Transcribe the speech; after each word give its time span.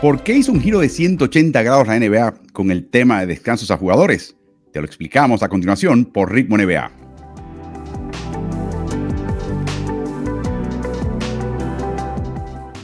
¿Por 0.00 0.22
qué 0.22 0.36
hizo 0.36 0.52
un 0.52 0.60
giro 0.60 0.78
de 0.78 0.88
180 0.88 1.60
grados 1.64 1.88
la 1.88 1.98
NBA 1.98 2.34
con 2.52 2.70
el 2.70 2.88
tema 2.88 3.18
de 3.18 3.26
descansos 3.26 3.72
a 3.72 3.76
jugadores? 3.76 4.36
Te 4.72 4.78
lo 4.78 4.86
explicamos 4.86 5.42
a 5.42 5.48
continuación 5.48 6.04
por 6.04 6.32
Ritmo 6.32 6.56
NBA. 6.56 6.88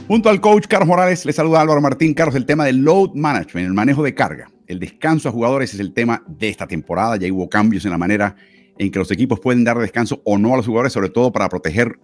Junto 0.09 0.29
al 0.29 0.41
coach 0.41 0.67
Carlos 0.67 0.89
Morales, 0.89 1.25
le 1.25 1.31
saluda 1.31 1.61
Álvaro 1.61 1.79
Martín. 1.79 2.13
Carlos, 2.13 2.35
el 2.35 2.45
tema 2.45 2.65
del 2.65 2.79
load 2.79 3.13
management, 3.13 3.67
el 3.67 3.73
manejo 3.73 4.03
de 4.03 4.13
carga, 4.13 4.51
el 4.67 4.81
descanso 4.81 5.29
a 5.29 5.31
jugadores 5.31 5.73
es 5.73 5.79
el 5.79 5.93
tema 5.93 6.21
de 6.27 6.49
esta 6.49 6.67
temporada. 6.67 7.15
Ya 7.15 7.31
hubo 7.31 7.47
cambios 7.47 7.85
en 7.85 7.91
la 7.91 7.97
manera 7.97 8.35
en 8.77 8.91
que 8.91 8.99
los 8.99 9.09
equipos 9.09 9.39
pueden 9.39 9.63
dar 9.63 9.79
descanso 9.79 10.21
o 10.25 10.37
no 10.37 10.53
a 10.53 10.57
los 10.57 10.65
jugadores, 10.65 10.91
sobre 10.91 11.07
todo 11.07 11.31
para 11.31 11.47
proteger 11.47 11.97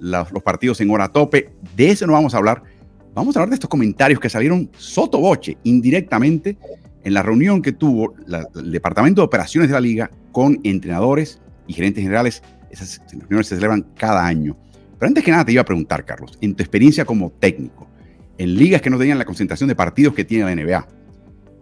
los, 0.00 0.28
partidos 0.42 0.80
en 0.80 0.90
hora 0.90 1.12
tope. 1.12 1.50
De 1.76 1.90
eso 1.90 2.04
no 2.06 2.14
vamos 2.14 2.34
a 2.34 2.38
hablar. 2.38 2.64
Vamos 3.16 3.34
a 3.34 3.38
hablar 3.38 3.48
de 3.48 3.54
estos 3.54 3.70
comentarios 3.70 4.20
que 4.20 4.28
salieron 4.28 4.70
sotoboche, 4.76 5.56
indirectamente, 5.64 6.58
en 7.02 7.14
la 7.14 7.22
reunión 7.22 7.62
que 7.62 7.72
tuvo 7.72 8.14
el 8.54 8.70
Departamento 8.70 9.22
de 9.22 9.24
Operaciones 9.24 9.70
de 9.70 9.72
la 9.72 9.80
Liga 9.80 10.10
con 10.32 10.60
entrenadores 10.64 11.40
y 11.66 11.72
gerentes 11.72 12.02
generales. 12.02 12.42
Esas 12.70 13.00
reuniones 13.10 13.46
se 13.46 13.54
celebran 13.54 13.86
cada 13.96 14.26
año. 14.26 14.54
Pero 14.98 15.08
antes 15.08 15.24
que 15.24 15.30
nada 15.30 15.46
te 15.46 15.52
iba 15.52 15.62
a 15.62 15.64
preguntar, 15.64 16.04
Carlos, 16.04 16.36
en 16.42 16.54
tu 16.54 16.62
experiencia 16.62 17.06
como 17.06 17.30
técnico, 17.30 17.88
en 18.36 18.54
ligas 18.54 18.82
que 18.82 18.90
no 18.90 18.98
tenían 18.98 19.16
la 19.16 19.24
concentración 19.24 19.68
de 19.68 19.74
partidos 19.74 20.12
que 20.12 20.26
tiene 20.26 20.44
la 20.44 20.54
NBA, 20.54 20.86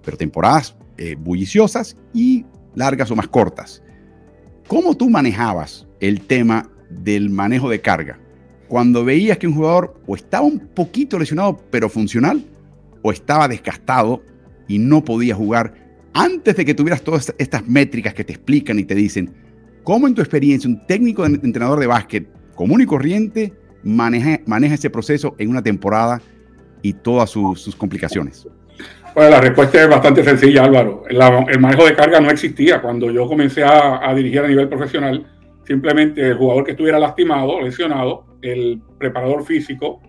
pero 0.05 0.17
temporadas 0.17 0.75
eh, 0.99 1.15
bulliciosas 1.17 1.97
y 2.13 2.45
largas 2.75 3.13
o 3.13 3.15
más 3.17 3.29
cortas, 3.29 3.81
¿cómo 4.67 4.97
tú 4.97 5.09
manejabas 5.09 5.87
el 6.01 6.23
tema 6.23 6.69
del 6.91 7.31
manejo 7.31 7.71
de 7.71 7.81
carga? 7.81 8.19
Cuando 8.75 9.05
veías 9.05 9.39
que 9.39 9.47
un 9.47 9.55
jugador 9.55 9.95
o 10.05 10.17
estaba 10.17 10.45
un 10.45 10.59
poquito 10.59 11.17
lesionado 11.17 11.61
pero 11.71 11.89
funcional, 11.89 12.45
o 13.03 13.13
estaba 13.13 13.47
desgastado 13.47 14.21
y 14.67 14.81
no 14.81 15.05
podía 15.05 15.37
jugar, 15.37 15.75
antes 16.13 16.57
de 16.57 16.65
que 16.65 16.75
tuvieras 16.75 17.01
todas 17.03 17.33
estas 17.39 17.65
métricas 17.69 18.15
que 18.15 18.25
te 18.25 18.33
explican 18.33 18.81
y 18.81 18.85
te 18.85 18.97
dicen, 18.97 19.33
¿cómo 19.85 20.09
en 20.09 20.15
tu 20.17 20.23
experiencia 20.23 20.69
un 20.69 20.85
técnico 20.89 21.23
de 21.23 21.39
entrenador 21.41 21.79
de 21.79 21.87
básquet 21.87 22.27
común 22.57 22.81
y 22.81 22.85
corriente 22.85 23.53
maneja, 23.85 24.41
maneja 24.45 24.75
ese 24.75 24.91
proceso 24.91 25.37
en 25.39 25.51
una 25.51 25.63
temporada 25.63 26.21
y 26.83 26.95
todas 26.95 27.31
sus, 27.31 27.77
complicaciones? 27.77 28.45
Bueno, 29.15 29.31
la 29.31 29.41
respuesta 29.41 29.85
es 29.85 29.89
bastante 29.89 30.25
sencilla, 30.25 30.65
Álvaro. 30.65 31.05
el 31.09 31.61
manejo 31.61 31.87
de 31.87 31.95
carga 31.95 32.19
no 32.19 32.29
existía. 32.29 32.83
Cuando 32.83 33.09
yo 33.13 33.29
comencé 33.29 33.63
a, 33.63 34.13
dirigir 34.17 34.41
a 34.41 34.49
nivel 34.49 34.69
profesional, 34.69 35.25
simplemente 35.65 36.21
el 36.23 36.37
jugador 36.37 36.65
que 36.65 36.73
estuviera 36.73 36.99
lastimado, 36.99 37.61
lesionado, 37.61 38.34
el 38.45 38.81
preparador 38.99 39.45
físico 39.45 40.01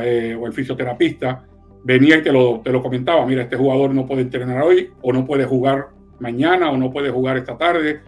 eh, 0.00 0.36
o 0.38 0.46
el 0.46 0.52
fisioterapista 0.52 1.44
venía 1.82 2.18
y 2.18 2.22
te 2.22 2.30
lo, 2.30 2.60
te 2.60 2.70
lo 2.70 2.82
comentaba. 2.82 3.24
Mira, 3.26 3.42
este 3.42 3.56
jugador 3.56 3.94
no 3.94 4.06
puede 4.06 4.22
entrenar 4.22 4.62
hoy 4.62 4.90
o 5.00 5.12
no 5.12 5.24
puede 5.24 5.44
jugar 5.44 5.88
mañana 6.18 6.70
o 6.70 6.76
no 6.76 6.92
puede 6.92 7.10
jugar 7.10 7.38
esta 7.38 7.56
tarde 7.56 8.00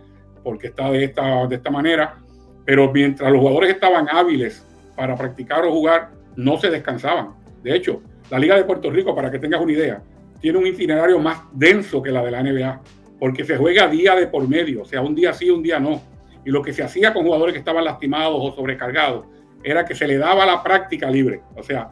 porque 0.45 0.69
está 0.69 0.91
de 0.91 1.05
esta, 1.05 1.47
de 1.47 1.57
esta 1.57 1.71
manera. 1.71 2.19
Pero 2.65 2.93
mientras 2.93 3.31
los 3.33 3.41
jugadores 3.41 3.71
estaban 3.71 4.09
hábiles 4.11 4.67
para 4.95 5.17
practicar 5.17 5.65
o 5.65 5.73
jugar, 5.73 6.11
no 6.37 6.59
se 6.59 6.71
descansaban. 6.71 7.31
De 7.63 7.75
hecho, 7.75 8.03
la 8.31 8.39
Liga 8.39 8.57
de 8.57 8.65
Puerto 8.65 8.91
Rico, 8.91 9.15
para 9.15 9.31
que 9.31 9.39
tengas 9.39 9.61
una 9.61 9.73
idea, 9.73 10.03
tiene 10.41 10.59
un 10.59 10.67
itinerario 10.67 11.19
más 11.19 11.41
denso 11.53 12.03
que 12.03 12.11
la 12.11 12.23
de 12.23 12.31
la 12.31 12.43
NBA, 12.43 12.81
porque 13.19 13.45
se 13.45 13.57
juega 13.57 13.89
día 13.89 14.15
de 14.17 14.27
por 14.27 14.47
medio, 14.49 14.83
o 14.83 14.85
sea, 14.85 15.01
un 15.01 15.15
día 15.15 15.33
sí, 15.33 15.49
un 15.49 15.63
día 15.63 15.79
no. 15.79 16.03
Y 16.45 16.51
lo 16.51 16.61
que 16.61 16.73
se 16.73 16.83
hacía 16.83 17.13
con 17.13 17.25
jugadores 17.25 17.53
que 17.53 17.61
estaban 17.61 17.85
lastimados 17.85 18.37
o 18.37 18.55
sobrecargados 18.55 19.27
era 19.63 19.85
que 19.85 19.95
se 19.95 20.07
le 20.07 20.19
daba 20.19 20.47
la 20.47 20.63
práctica 20.63 21.11
libre. 21.11 21.43
O 21.57 21.63
sea, 21.63 21.91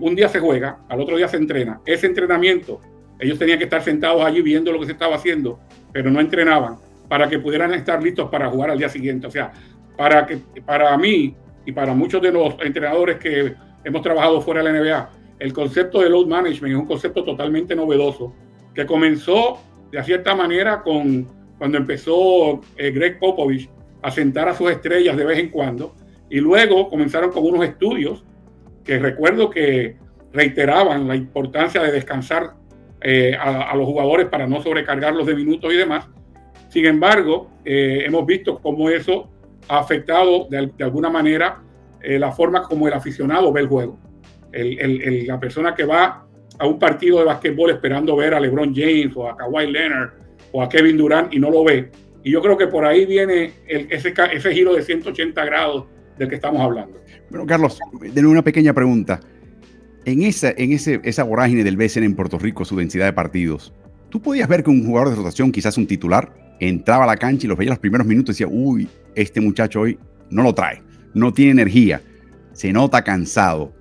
un 0.00 0.14
día 0.14 0.28
se 0.28 0.40
juega, 0.40 0.80
al 0.88 1.00
otro 1.00 1.16
día 1.16 1.28
se 1.28 1.36
entrena. 1.36 1.80
Ese 1.86 2.06
entrenamiento, 2.06 2.80
ellos 3.18 3.38
tenían 3.38 3.58
que 3.58 3.64
estar 3.64 3.82
sentados 3.82 4.24
allí 4.24 4.42
viendo 4.42 4.72
lo 4.72 4.80
que 4.80 4.86
se 4.86 4.92
estaba 4.92 5.16
haciendo, 5.16 5.60
pero 5.92 6.10
no 6.10 6.20
entrenaban 6.20 6.76
para 7.08 7.28
que 7.28 7.38
pudieran 7.38 7.72
estar 7.74 8.02
listos 8.02 8.28
para 8.28 8.48
jugar 8.50 8.70
al 8.70 8.78
día 8.78 8.88
siguiente. 8.88 9.26
O 9.26 9.30
sea, 9.30 9.52
para, 9.96 10.26
que, 10.26 10.38
para 10.64 10.96
mí 10.98 11.34
y 11.64 11.72
para 11.72 11.94
muchos 11.94 12.20
de 12.22 12.32
los 12.32 12.54
entrenadores 12.60 13.18
que 13.18 13.54
hemos 13.84 14.02
trabajado 14.02 14.40
fuera 14.40 14.62
de 14.62 14.72
la 14.72 14.80
NBA, 14.80 15.10
el 15.38 15.52
concepto 15.52 16.00
de 16.00 16.10
load 16.10 16.26
management 16.26 16.74
es 16.74 16.80
un 16.80 16.86
concepto 16.86 17.24
totalmente 17.24 17.74
novedoso 17.74 18.34
que 18.74 18.84
comenzó 18.86 19.58
de 19.90 20.02
cierta 20.02 20.34
manera 20.34 20.82
con 20.82 21.26
cuando 21.58 21.78
empezó 21.78 22.60
eh, 22.76 22.90
Greg 22.90 23.18
Popovich 23.18 23.68
a 24.02 24.10
sentar 24.10 24.48
a 24.48 24.54
sus 24.54 24.70
estrellas 24.70 25.16
de 25.16 25.24
vez 25.24 25.38
en 25.38 25.48
cuando 25.48 25.94
y 26.30 26.40
luego 26.40 26.88
comenzaron 26.88 27.30
con 27.30 27.44
unos 27.44 27.64
estudios 27.64 28.24
que 28.84 28.98
recuerdo 28.98 29.50
que 29.50 29.96
reiteraban 30.32 31.08
la 31.08 31.16
importancia 31.16 31.82
de 31.82 31.92
descansar 31.92 32.54
eh, 33.00 33.36
a, 33.38 33.74
los 33.76 33.86
jugadores 33.86 34.26
para 34.26 34.46
no 34.46 34.62
sobrecargarlos 34.62 35.26
de 35.26 35.34
minutos 35.34 35.72
y 35.72 35.76
demás. 35.76 36.08
Sin 36.68 36.84
embargo, 36.86 37.50
eh, 37.64 38.02
hemos 38.04 38.26
visto 38.26 38.58
cómo 38.58 38.90
eso 38.90 39.30
ha 39.68 39.78
afectado 39.78 40.48
de, 40.50 40.70
alguna 40.80 41.08
manera 41.08 41.62
eh, 42.02 42.18
la 42.18 42.32
forma 42.32 42.62
como 42.62 42.88
el 42.88 42.94
aficionado 42.94 43.52
ve 43.52 43.60
el 43.60 43.68
juego. 43.68 43.98
la 44.52 45.40
persona 45.40 45.74
que 45.74 45.84
va 45.84 46.26
a 46.58 46.66
un 46.66 46.78
partido 46.78 47.18
de 47.18 47.24
basquetbol 47.24 47.70
esperando 47.70 48.16
ver 48.16 48.34
a 48.34 48.40
LeBron 48.40 48.74
James 48.74 49.12
o 49.14 49.28
a 49.28 49.36
Kawhi 49.36 49.70
Leonard 49.70 50.10
o 50.52 50.62
a 50.62 50.68
Kevin 50.68 50.96
Durant 50.96 51.32
y 51.32 51.38
no 51.38 51.50
lo 51.50 51.62
ve. 51.62 51.90
Y 52.24 52.32
yo 52.32 52.42
creo 52.42 52.56
que 52.56 52.66
por 52.66 52.84
ahí 52.84 53.06
viene 53.06 53.52
ese, 53.66 54.12
ese 54.32 54.52
giro 54.52 54.74
de 54.74 54.82
180 54.82 55.44
grados 55.44 55.84
del 56.18 56.28
que 56.28 56.34
estamos 56.34 56.60
hablando. 56.60 57.00
Bueno, 57.30 57.46
Carlos, 57.46 57.78
de 58.00 58.26
una 58.26 58.42
pequeña 58.42 58.72
pregunta. 58.72 59.20
En 60.04 60.22
esa, 60.22 60.50
en 60.56 60.72
ese, 60.72 61.00
esa 61.04 61.22
vorágine 61.22 61.64
del 61.64 61.76
BCN 61.76 62.04
en 62.04 62.14
Puerto 62.14 62.38
Rico, 62.38 62.64
su 62.64 62.76
densidad 62.76 63.06
de 63.06 63.12
partidos, 63.12 63.74
¿tú 64.08 64.20
podías 64.20 64.48
ver 64.48 64.62
que 64.62 64.70
un 64.70 64.86
jugador 64.86 65.10
de 65.10 65.16
rotación, 65.16 65.52
quizás 65.52 65.76
un 65.76 65.86
titular, 65.86 66.56
entraba 66.60 67.04
a 67.04 67.06
la 67.06 67.16
cancha 67.16 67.46
y 67.46 67.48
los 67.48 67.58
veía 67.58 67.70
los 67.70 67.78
primeros 67.78 68.06
minutos 68.06 68.34
y 68.40 68.44
decía, 68.44 68.56
uy, 68.56 68.88
este 69.14 69.40
muchacho 69.40 69.80
hoy 69.80 69.98
no 70.30 70.42
lo 70.42 70.54
trae, 70.54 70.82
no 71.14 71.32
tiene 71.32 71.52
energía, 71.52 72.00
se 72.52 72.72
nota 72.72 73.02
cansado. 73.04 73.72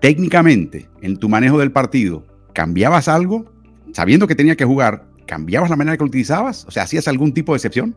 Técnicamente, 0.00 0.88
en 1.00 1.16
tu 1.16 1.28
manejo 1.28 1.58
del 1.58 1.72
partido, 1.72 2.26
¿cambiabas 2.52 3.08
algo? 3.08 3.50
Sabiendo 3.92 4.26
que 4.26 4.34
tenía 4.34 4.56
que 4.56 4.64
jugar, 4.64 5.06
¿cambiabas 5.26 5.70
la 5.70 5.76
manera 5.76 5.96
que 5.96 6.04
lo 6.04 6.08
utilizabas? 6.08 6.66
O 6.66 6.70
sea, 6.70 6.82
¿hacías 6.82 7.08
algún 7.08 7.32
tipo 7.32 7.52
de 7.52 7.56
excepción? 7.56 7.96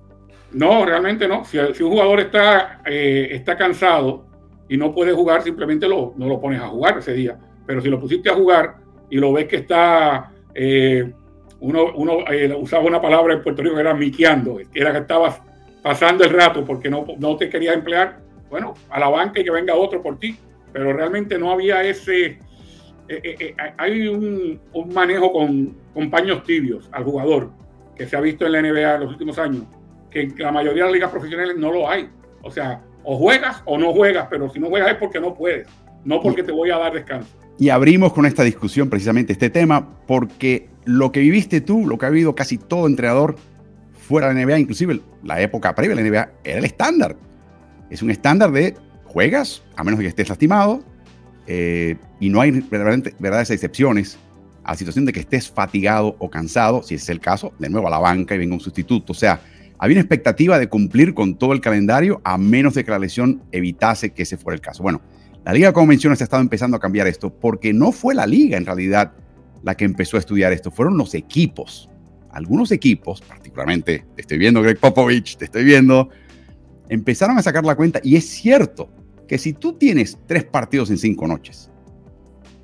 No, 0.51 0.85
realmente 0.85 1.27
no. 1.27 1.43
Si, 1.45 1.57
un 1.57 1.91
jugador 1.91 2.19
está, 2.19 2.81
eh, 2.85 3.29
está 3.31 3.57
cansado 3.57 4.25
y 4.69 4.77
no 4.77 4.93
puede 4.93 5.13
jugar, 5.13 5.41
simplemente 5.43 5.87
lo, 5.87 6.13
no 6.17 6.27
lo 6.27 6.39
pones 6.39 6.61
a 6.61 6.67
jugar 6.67 6.97
ese 6.99 7.13
día. 7.13 7.37
Pero 7.65 7.81
si 7.81 7.89
lo 7.89 7.99
pusiste 7.99 8.29
a 8.29 8.35
jugar 8.35 8.75
y 9.09 9.17
lo 9.17 9.33
ves 9.33 9.47
que 9.47 9.57
está, 9.57 10.31
eh, 10.53 11.11
uno, 11.59 11.93
uno 11.95 12.19
eh, 12.31 12.53
usaba 12.57 12.85
una 12.85 13.01
palabra 13.01 13.33
en 13.33 13.43
Puerto 13.43 13.61
Rico 13.61 13.75
que 13.75 13.81
era 13.81 13.93
miqueando, 13.93 14.57
que 14.57 14.79
era 14.79 14.91
que 14.91 14.99
estabas 14.99 15.41
pasando 15.81 16.23
el 16.23 16.29
rato 16.29 16.63
porque 16.65 16.89
no, 16.89 17.05
no 17.19 17.35
te 17.37 17.49
querías 17.49 17.75
emplear, 17.75 18.19
bueno, 18.49 18.73
a 18.89 18.99
la 18.99 19.09
banca 19.09 19.39
y 19.41 19.43
que 19.43 19.51
venga 19.51 19.75
otro 19.75 20.01
por 20.01 20.17
ti. 20.17 20.37
Pero 20.71 20.93
realmente 20.93 21.37
no 21.37 21.51
había 21.51 21.81
ese... 21.83 22.39
hay 23.77 24.07
un, 24.07 24.59
un 24.73 24.93
manejo 24.93 25.31
con, 25.31 25.75
con 25.93 26.09
paños 26.09 26.43
tibios 26.43 26.89
al 26.91 27.03
jugador 27.03 27.49
que 27.95 28.05
se 28.05 28.15
ha 28.15 28.21
visto 28.21 28.45
en 28.45 28.51
la 28.51 28.61
NBA 28.61 28.95
en 28.95 29.01
los 29.01 29.11
últimos 29.11 29.39
años 29.39 29.63
que 30.17 30.33
en 30.41 30.43
la 30.43 30.51
mayoría 30.51 30.83
de 30.83 30.89
las 30.89 30.93
ligas 30.93 31.11
profesionales 31.11 31.57
no 31.57 31.71
lo 31.71 31.89
hay. 31.89 32.09
O 32.41 32.51
sea, 32.51 32.81
o 33.03 33.17
juegas 33.17 33.61
o 33.65 33.77
no 33.77 33.93
juegas, 33.93 34.27
pero 34.29 34.49
si 34.49 34.59
no 34.59 34.67
juegas 34.67 34.91
es 34.91 34.97
porque 34.97 35.19
no 35.19 35.33
puedes, 35.33 35.67
no 36.03 36.21
porque 36.21 36.43
te 36.43 36.51
voy 36.51 36.71
a 36.71 36.77
dar 36.77 36.93
descanso. 36.93 37.29
Y 37.59 37.69
abrimos 37.69 38.13
con 38.13 38.25
esta 38.25 38.43
discusión 38.43 38.89
precisamente 38.89 39.33
este 39.33 39.49
tema, 39.49 39.97
porque 40.05 40.69
lo 40.85 41.11
que 41.11 41.21
viviste 41.21 41.61
tú, 41.61 41.87
lo 41.87 41.97
que 41.97 42.05
ha 42.05 42.09
vivido 42.09 42.35
casi 42.35 42.57
todo 42.57 42.87
entrenador 42.87 43.35
fuera 43.93 44.29
de 44.29 44.35
la 44.35 44.45
NBA, 44.45 44.59
inclusive 44.59 45.01
la 45.23 45.41
época 45.41 45.73
previa 45.73 45.95
de 45.95 46.03
la 46.03 46.09
NBA, 46.09 46.31
era 46.43 46.59
el 46.59 46.65
estándar. 46.65 47.15
Es 47.89 48.01
un 48.01 48.11
estándar 48.11 48.51
de 48.51 48.75
juegas, 49.05 49.63
a 49.75 49.83
menos 49.83 49.99
que 49.99 50.07
estés 50.07 50.29
lastimado, 50.29 50.83
eh, 51.47 51.95
y 52.19 52.29
no 52.29 52.41
hay 52.41 52.51
verdaderas 52.51 53.49
excepciones 53.49 54.19
a 54.63 54.71
la 54.71 54.77
situación 54.77 55.05
de 55.05 55.13
que 55.13 55.21
estés 55.21 55.49
fatigado 55.49 56.15
o 56.19 56.29
cansado, 56.29 56.83
si 56.83 56.95
es 56.95 57.07
el 57.09 57.21
caso, 57.21 57.53
de 57.57 57.69
nuevo 57.69 57.87
a 57.87 57.89
la 57.89 57.99
banca 57.99 58.35
y 58.35 58.37
venga 58.37 58.53
un 58.53 58.59
sustituto. 58.59 59.13
O 59.13 59.15
sea, 59.15 59.39
había 59.79 59.95
una 59.95 60.01
expectativa 60.01 60.59
de 60.59 60.69
cumplir 60.69 61.13
con 61.13 61.37
todo 61.37 61.53
el 61.53 61.61
calendario 61.61 62.21
a 62.23 62.37
menos 62.37 62.73
de 62.73 62.83
que 62.83 62.91
la 62.91 62.99
lesión 62.99 63.43
evitase 63.51 64.11
que 64.11 64.23
ese 64.23 64.37
fuera 64.37 64.55
el 64.55 64.61
caso. 64.61 64.83
Bueno, 64.83 65.01
la 65.45 65.53
liga, 65.53 65.71
como 65.71 65.87
mencionas, 65.87 66.19
ha 66.21 66.25
estado 66.25 66.41
empezando 66.41 66.77
a 66.77 66.79
cambiar 66.79 67.07
esto 67.07 67.29
porque 67.29 67.73
no 67.73 67.91
fue 67.91 68.15
la 68.15 68.25
liga 68.25 68.57
en 68.57 68.65
realidad 68.65 69.13
la 69.63 69.75
que 69.75 69.85
empezó 69.85 70.17
a 70.17 70.19
estudiar 70.19 70.53
esto, 70.53 70.71
fueron 70.71 70.97
los 70.97 71.13
equipos. 71.13 71.89
Algunos 72.31 72.71
equipos, 72.71 73.21
particularmente, 73.21 74.05
te 74.15 74.21
estoy 74.21 74.37
viendo 74.37 74.61
Greg 74.61 74.79
Popovich, 74.79 75.37
te 75.37 75.45
estoy 75.45 75.63
viendo, 75.63 76.09
empezaron 76.89 77.37
a 77.37 77.41
sacar 77.41 77.65
la 77.65 77.75
cuenta 77.75 77.99
y 78.03 78.15
es 78.15 78.27
cierto 78.27 78.89
que 79.27 79.37
si 79.37 79.53
tú 79.53 79.73
tienes 79.73 80.17
tres 80.27 80.43
partidos 80.43 80.89
en 80.89 80.97
cinco 80.97 81.27
noches, 81.27 81.69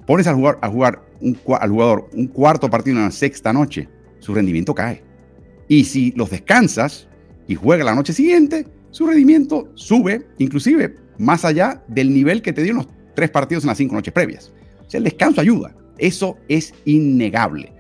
pones 0.05 0.27
a 0.27 0.33
jugar, 0.33 0.59
a 0.61 0.69
jugar 0.69 1.01
un, 1.21 1.37
al 1.59 1.69
jugador 1.69 2.09
un 2.13 2.27
cuarto 2.27 2.69
partido 2.69 2.97
en 2.97 3.03
la 3.03 3.11
sexta 3.11 3.51
noche, 3.51 3.89
su 4.19 4.33
rendimiento 4.33 4.73
cae. 4.73 5.03
Y 5.67 5.85
si 5.85 6.11
los 6.15 6.29
descansas 6.29 7.07
y 7.47 7.55
juega 7.55 7.83
la 7.83 7.95
noche 7.95 8.13
siguiente, 8.13 8.67
su 8.91 9.07
rendimiento 9.07 9.69
sube, 9.75 10.25
inclusive 10.37 10.95
más 11.17 11.45
allá 11.45 11.83
del 11.87 12.13
nivel 12.13 12.41
que 12.41 12.53
te 12.53 12.63
dio 12.63 12.71
en 12.71 12.77
los 12.77 12.87
tres 13.15 13.29
partidos 13.29 13.63
en 13.63 13.69
las 13.69 13.77
cinco 13.77 13.95
noches 13.95 14.13
previas. 14.13 14.51
O 14.85 14.89
sea, 14.89 14.97
el 14.97 15.03
descanso 15.03 15.41
ayuda. 15.41 15.75
Eso 15.97 16.37
es 16.47 16.73
innegable. 16.85 17.71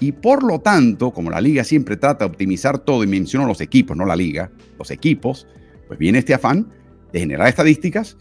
Y 0.00 0.12
por 0.12 0.42
lo 0.42 0.60
tanto, 0.60 1.12
como 1.12 1.30
la 1.30 1.40
liga 1.40 1.64
siempre 1.64 1.96
trata 1.96 2.24
de 2.24 2.30
optimizar 2.30 2.78
todo 2.78 3.04
y 3.04 3.06
menciono 3.06 3.46
los 3.46 3.60
equipos, 3.60 3.96
no 3.96 4.04
la 4.04 4.16
liga, 4.16 4.50
los 4.78 4.90
equipos, 4.90 5.46
pues 5.86 5.98
viene 5.98 6.18
este 6.18 6.34
afán 6.34 6.70
de 7.12 7.20
generar 7.20 7.48
estadísticas, 7.48 8.16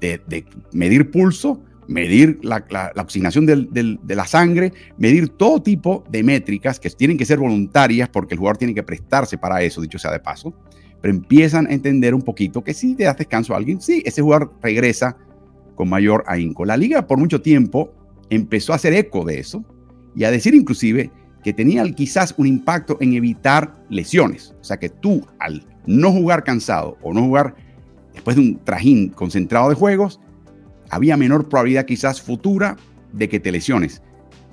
de, 0.00 0.44
medir 0.72 1.10
pulso, 1.10 1.62
medir 1.90 2.38
la, 2.42 2.92
oxigenación 2.96 3.44
de 3.46 4.14
la 4.14 4.26
sangre, 4.26 4.72
medir 4.96 5.28
todo 5.30 5.60
tipo 5.60 6.04
de 6.08 6.22
métricas 6.22 6.78
que 6.78 6.88
tienen 6.88 7.18
que 7.18 7.26
ser 7.26 7.38
voluntarias 7.38 8.08
porque 8.08 8.34
el 8.34 8.38
jugador 8.38 8.58
tiene 8.58 8.74
que 8.74 8.84
prestarse 8.84 9.36
para 9.36 9.60
eso, 9.60 9.80
dicho 9.80 9.98
sea 9.98 10.12
de 10.12 10.20
paso, 10.20 10.54
pero 11.02 11.12
empiezan 11.12 11.66
a 11.66 11.72
entender 11.72 12.14
un 12.14 12.22
poquito 12.22 12.62
que 12.62 12.74
si 12.74 12.94
te 12.94 13.04
das 13.04 13.16
descanso 13.16 13.54
a 13.54 13.56
alguien, 13.56 13.80
sí, 13.80 14.04
ese 14.06 14.22
jugador 14.22 14.54
regresa 14.62 15.16
con 15.74 15.88
mayor 15.88 16.22
ahínco. 16.28 16.64
La 16.64 16.76
liga 16.76 17.08
por 17.08 17.18
mucho 17.18 17.42
tiempo 17.42 17.92
empezó 18.30 18.72
a 18.72 18.76
hacer 18.76 18.92
eco 18.92 19.24
de 19.24 19.40
eso 19.40 19.64
y 20.14 20.22
a 20.22 20.30
decir 20.30 20.54
inclusive 20.54 21.10
que 21.42 21.52
tenía 21.52 21.82
quizás 21.90 22.34
un 22.36 22.46
impacto 22.46 22.98
en 23.00 23.14
evitar 23.14 23.82
lesiones. 23.88 24.54
O 24.60 24.64
sea 24.64 24.78
que 24.78 24.90
tú 24.90 25.26
al 25.40 25.66
no 25.86 26.12
jugar 26.12 26.44
cansado 26.44 26.98
o 27.02 27.12
no 27.12 27.22
jugar 27.22 27.56
después 28.12 28.36
de 28.36 28.42
un 28.42 28.58
trajín 28.62 29.08
concentrado 29.08 29.70
de 29.70 29.74
juegos, 29.74 30.20
había 30.90 31.16
menor 31.16 31.48
probabilidad 31.48 31.86
quizás 31.86 32.20
futura 32.20 32.76
de 33.12 33.28
que 33.28 33.40
te 33.40 33.52
lesiones. 33.52 34.02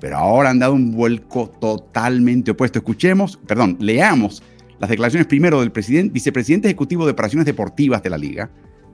Pero 0.00 0.16
ahora 0.16 0.50
han 0.50 0.60
dado 0.60 0.74
un 0.74 0.92
vuelco 0.92 1.50
totalmente 1.60 2.52
opuesto. 2.52 2.78
Escuchemos, 2.78 3.38
perdón, 3.46 3.76
leamos 3.80 4.42
las 4.78 4.88
declaraciones 4.88 5.26
primero 5.26 5.60
del 5.60 5.72
presidente, 5.72 6.12
vicepresidente 6.12 6.68
ejecutivo 6.68 7.04
de 7.04 7.12
operaciones 7.12 7.46
deportivas 7.46 8.02
de 8.02 8.10
la 8.10 8.18
liga, 8.18 8.50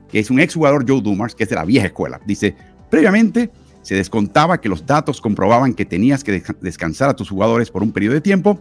que 0.09 0.19
es 0.19 0.31
un 0.31 0.39
exjugador 0.39 0.85
Joe 0.87 1.01
Dumars, 1.01 1.35
que 1.35 1.43
es 1.43 1.49
de 1.49 1.55
la 1.55 1.65
vieja 1.65 1.87
escuela. 1.87 2.19
Dice, 2.25 2.55
previamente 2.89 3.51
se 3.83 3.93
descontaba 3.93 4.59
que 4.59 4.67
los 4.67 4.85
datos 4.85 5.21
comprobaban 5.21 5.75
que 5.75 5.85
tenías 5.85 6.23
que 6.23 6.41
descansar 6.61 7.09
a 7.11 7.15
tus 7.15 7.29
jugadores 7.29 7.69
por 7.69 7.83
un 7.83 7.91
periodo 7.91 8.15
de 8.15 8.21
tiempo 8.21 8.59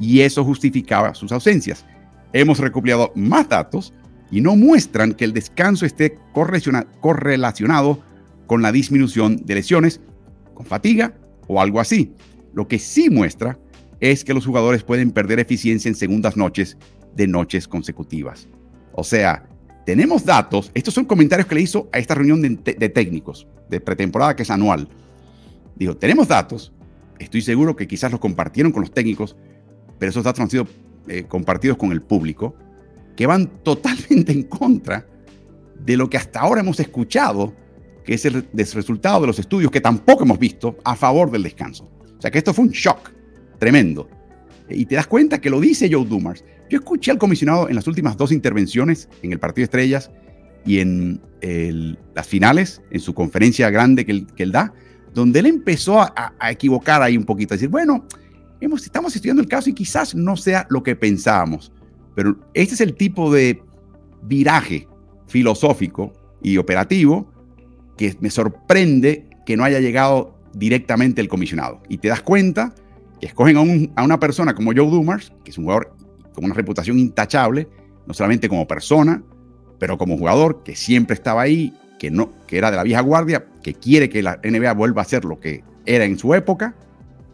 y 0.00 0.20
eso 0.20 0.44
justificaba 0.44 1.14
sus 1.14 1.30
ausencias. 1.30 1.84
Hemos 2.32 2.58
recopilado 2.58 3.12
más 3.14 3.50
datos 3.50 3.92
y 4.30 4.40
no 4.40 4.56
muestran 4.56 5.12
que 5.12 5.26
el 5.26 5.34
descanso 5.34 5.84
esté 5.84 6.18
correlacionado 6.32 8.00
con 8.52 8.60
la 8.60 8.70
disminución 8.70 9.46
de 9.46 9.54
lesiones, 9.54 10.02
con 10.52 10.66
fatiga 10.66 11.14
o 11.46 11.58
algo 11.58 11.80
así. 11.80 12.12
Lo 12.52 12.68
que 12.68 12.78
sí 12.78 13.08
muestra 13.08 13.58
es 13.98 14.24
que 14.24 14.34
los 14.34 14.44
jugadores 14.44 14.82
pueden 14.82 15.10
perder 15.10 15.40
eficiencia 15.40 15.88
en 15.88 15.94
segundas 15.94 16.36
noches 16.36 16.76
de 17.16 17.26
noches 17.26 17.66
consecutivas. 17.66 18.48
O 18.92 19.04
sea, 19.04 19.48
tenemos 19.86 20.26
datos, 20.26 20.70
estos 20.74 20.92
son 20.92 21.06
comentarios 21.06 21.48
que 21.48 21.54
le 21.54 21.62
hizo 21.62 21.88
a 21.94 21.98
esta 21.98 22.14
reunión 22.14 22.42
de, 22.42 22.88
técnicos 22.90 23.46
de 23.70 23.80
pretemporada 23.80 24.36
que 24.36 24.42
es 24.42 24.50
anual. 24.50 24.86
Dijo, 25.74 25.96
tenemos 25.96 26.28
datos, 26.28 26.74
estoy 27.18 27.40
seguro 27.40 27.74
que 27.74 27.88
quizás 27.88 28.12
los 28.12 28.20
compartieron 28.20 28.70
con 28.70 28.82
los 28.82 28.92
técnicos, 28.92 29.34
pero 29.98 30.10
esos 30.10 30.24
datos 30.24 30.40
han 30.40 30.50
sido 30.50 30.66
eh, 31.08 31.24
compartidos 31.26 31.78
con 31.78 31.90
el 31.90 32.02
público, 32.02 32.54
que 33.16 33.24
van 33.24 33.46
totalmente 33.62 34.30
en 34.30 34.42
contra 34.42 35.06
de 35.82 35.96
lo 35.96 36.10
que 36.10 36.18
hasta 36.18 36.40
ahora 36.40 36.60
hemos 36.60 36.78
escuchado, 36.80 37.54
que 38.04 38.14
es 38.14 38.24
el 38.24 38.46
resultado 38.54 39.20
de 39.20 39.26
los 39.28 39.38
estudios 39.38 39.70
que 39.70 39.80
tampoco 39.80 40.24
hemos 40.24 40.38
visto 40.38 40.76
a 40.84 40.96
favor 40.96 41.30
del 41.30 41.42
descanso. 41.42 41.88
O 42.18 42.20
sea 42.20 42.30
que 42.30 42.38
esto 42.38 42.54
fue 42.54 42.66
un 42.66 42.70
shock 42.70 43.10
tremendo. 43.58 44.08
Y 44.68 44.86
te 44.86 44.94
das 44.94 45.06
cuenta 45.06 45.40
que 45.40 45.50
lo 45.50 45.60
dice 45.60 45.88
Joe 45.92 46.04
Dumars. 46.04 46.44
Yo 46.70 46.78
escuché 46.78 47.10
al 47.10 47.18
comisionado 47.18 47.68
en 47.68 47.74
las 47.74 47.86
últimas 47.86 48.16
dos 48.16 48.32
intervenciones, 48.32 49.08
en 49.22 49.32
el 49.32 49.38
Partido 49.38 49.64
Estrellas 49.64 50.10
y 50.64 50.78
en 50.78 51.20
las 52.14 52.26
finales, 52.26 52.80
en 52.90 53.00
su 53.00 53.12
conferencia 53.14 53.68
grande 53.70 54.06
que 54.06 54.24
él, 54.36 54.52
da, 54.52 54.72
donde 55.12 55.40
él 55.40 55.46
empezó 55.46 56.00
a, 56.00 56.32
equivocar 56.50 57.02
ahí 57.02 57.16
un 57.16 57.24
poquito, 57.24 57.54
a 57.54 57.56
decir, 57.56 57.68
bueno, 57.68 58.06
hemos, 58.60 58.84
estamos 58.84 59.14
estudiando 59.16 59.42
el 59.42 59.48
caso 59.48 59.68
y 59.68 59.74
quizás 59.74 60.14
no 60.14 60.36
sea 60.36 60.66
lo 60.70 60.82
que 60.82 60.94
pensábamos, 60.94 61.72
pero 62.14 62.38
este 62.54 62.74
es 62.74 62.80
el 62.80 62.94
tipo 62.94 63.32
de 63.32 63.60
viraje 64.22 64.86
filosófico 65.26 66.12
y 66.40 66.56
operativo 66.58 67.31
que 68.02 68.16
me 68.20 68.30
sorprende 68.30 69.26
que 69.46 69.56
no 69.56 69.62
haya 69.62 69.78
llegado 69.78 70.34
directamente 70.54 71.20
el 71.20 71.28
comisionado. 71.28 71.80
Y 71.88 71.98
te 71.98 72.08
das 72.08 72.20
cuenta 72.20 72.74
que 73.20 73.26
escogen 73.26 73.92
a, 73.94 74.02
una 74.02 74.18
persona 74.18 74.54
como 74.54 74.72
Joe 74.72 74.90
Dumars, 74.90 75.32
que 75.44 75.52
es 75.52 75.58
un 75.58 75.64
jugador 75.64 75.94
con 76.34 76.44
una 76.44 76.54
reputación 76.54 76.98
intachable, 76.98 77.68
no 78.06 78.14
solamente 78.14 78.48
como 78.48 78.66
persona, 78.66 79.22
pero 79.78 79.98
como 79.98 80.18
jugador 80.18 80.64
que 80.64 80.74
siempre 80.74 81.14
estaba 81.14 81.42
ahí, 81.42 81.72
que, 81.98 82.10
no, 82.10 82.32
que 82.48 82.58
era 82.58 82.72
de 82.72 82.76
la 82.76 82.82
vieja 82.82 83.00
guardia, 83.02 83.46
que 83.62 83.74
quiere 83.74 84.08
que 84.08 84.22
la 84.22 84.40
NBA 84.42 84.72
vuelva 84.72 85.02
a 85.02 85.04
ser 85.04 85.24
lo 85.24 85.38
que 85.38 85.62
era 85.86 86.04
en 86.04 86.18
su 86.18 86.34
época, 86.34 86.74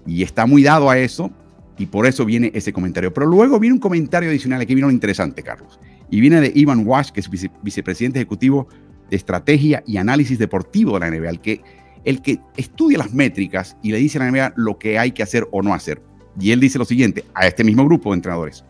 y 0.06 0.22
está 0.22 0.44
muy 0.44 0.62
dado 0.62 0.90
a 0.90 0.98
eso, 0.98 1.30
y 1.78 1.86
por 1.86 2.06
eso 2.06 2.26
viene 2.26 2.50
ese 2.54 2.72
comentario. 2.72 3.14
Pero 3.14 3.26
luego 3.26 3.58
viene 3.58 3.74
un 3.74 3.80
comentario 3.80 4.28
adicional, 4.28 4.60
aquí 4.60 4.74
viene 4.74 4.88
lo 4.88 4.92
interesante, 4.92 5.42
Carlos, 5.42 5.78
y 6.10 6.20
viene 6.20 6.40
de 6.42 6.52
Ivan 6.54 6.86
Wash, 6.86 7.10
que 7.10 7.20
es 7.20 7.30
vicepresidente 7.62 8.18
ejecutivo 8.18 8.68
de 9.10 9.16
estrategia 9.16 9.82
y 9.86 9.96
análisis 9.96 10.38
deportivo 10.38 10.94
de 10.94 11.00
la 11.00 11.10
NBA, 11.10 11.30
el 11.30 11.40
que, 11.40 11.62
el 12.04 12.22
que 12.22 12.40
estudia 12.56 12.98
las 12.98 13.12
métricas 13.12 13.76
y 13.82 13.92
le 13.92 13.98
dice 13.98 14.18
a 14.18 14.24
la 14.24 14.30
NBA 14.30 14.52
lo 14.56 14.78
que 14.78 14.98
hay 14.98 15.12
que 15.12 15.22
hacer 15.22 15.46
o 15.50 15.62
no 15.62 15.74
hacer. 15.74 16.02
Y 16.40 16.52
él 16.52 16.60
dice 16.60 16.78
lo 16.78 16.84
siguiente 16.84 17.24
a 17.34 17.46
este 17.46 17.64
mismo 17.64 17.84
grupo 17.84 18.10
de 18.10 18.16
entrenadores. 18.16 18.64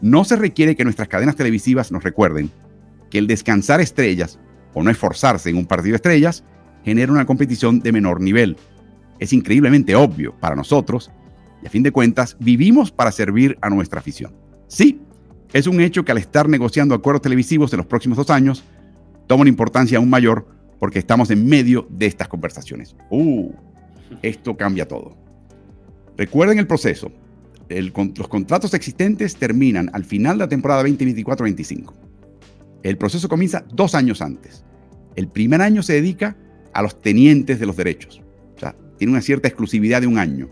No 0.00 0.24
se 0.24 0.36
requiere 0.36 0.76
que 0.76 0.84
nuestras 0.84 1.08
cadenas 1.08 1.36
televisivas 1.36 1.92
nos 1.92 2.02
recuerden 2.02 2.50
que 3.10 3.18
el 3.18 3.26
descansar 3.26 3.80
estrellas 3.80 4.38
o 4.74 4.82
no 4.82 4.90
esforzarse 4.90 5.50
en 5.50 5.56
un 5.56 5.66
partido 5.66 5.92
de 5.92 5.96
estrellas 5.96 6.44
genera 6.84 7.12
una 7.12 7.26
competición 7.26 7.80
de 7.80 7.92
menor 7.92 8.20
nivel. 8.20 8.56
Es 9.18 9.32
increíblemente 9.32 9.94
obvio 9.94 10.34
para 10.40 10.56
nosotros 10.56 11.10
y 11.62 11.66
a 11.66 11.70
fin 11.70 11.82
de 11.82 11.92
cuentas 11.92 12.36
vivimos 12.40 12.90
para 12.90 13.12
servir 13.12 13.56
a 13.60 13.70
nuestra 13.70 14.00
afición. 14.00 14.34
Sí, 14.66 15.00
es 15.52 15.66
un 15.66 15.80
hecho 15.80 16.04
que 16.04 16.12
al 16.12 16.18
estar 16.18 16.48
negociando 16.48 16.94
acuerdos 16.94 17.22
televisivos 17.22 17.72
en 17.72 17.78
los 17.78 17.86
próximos 17.86 18.16
dos 18.16 18.30
años, 18.30 18.64
toma 19.26 19.42
una 19.42 19.50
importancia 19.50 19.98
aún 19.98 20.10
mayor 20.10 20.46
porque 20.78 20.98
estamos 20.98 21.30
en 21.30 21.46
medio 21.46 21.86
de 21.90 22.06
estas 22.06 22.28
conversaciones. 22.28 22.96
Uh, 23.10 23.50
esto 24.22 24.56
cambia 24.56 24.86
todo. 24.86 25.16
Recuerden 26.16 26.58
el 26.58 26.66
proceso 26.66 27.10
los 27.80 28.28
contratos 28.28 28.74
existentes 28.74 29.36
terminan 29.36 29.90
al 29.92 30.04
final 30.04 30.36
de 30.38 30.44
la 30.44 30.48
temporada 30.48 30.82
2024-25. 30.84 31.92
El 32.82 32.98
proceso 32.98 33.28
comienza 33.28 33.64
dos 33.72 33.94
años 33.94 34.20
antes. 34.20 34.64
El 35.16 35.28
primer 35.28 35.62
año 35.62 35.82
se 35.82 35.94
dedica 35.94 36.36
a 36.72 36.82
los 36.82 37.00
tenientes 37.00 37.60
de 37.60 37.66
los 37.66 37.76
derechos. 37.76 38.20
O 38.56 38.58
sea, 38.58 38.74
tiene 38.98 39.12
una 39.12 39.22
cierta 39.22 39.48
exclusividad 39.48 40.00
de 40.00 40.06
un 40.06 40.18
año. 40.18 40.48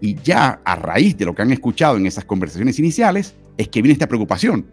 Y 0.00 0.14
ya 0.22 0.60
a 0.64 0.76
raíz 0.76 1.16
de 1.16 1.24
lo 1.24 1.34
que 1.34 1.42
han 1.42 1.50
escuchado 1.50 1.96
en 1.96 2.06
esas 2.06 2.24
conversaciones 2.24 2.78
iniciales, 2.78 3.34
es 3.56 3.68
que 3.68 3.82
viene 3.82 3.94
esta 3.94 4.08
preocupación 4.08 4.66